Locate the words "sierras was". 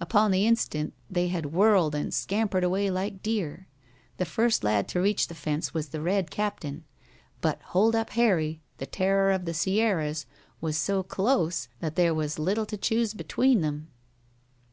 9.52-10.76